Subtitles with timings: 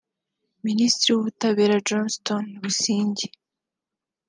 [0.65, 3.27] Minisitiri w’Ubutabera Johnston Busingye